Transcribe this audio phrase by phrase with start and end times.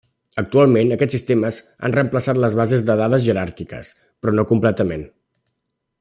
[0.41, 5.05] Actualment aquests sistemes han reemplaçat les bases de dades jeràrquiques però no completament.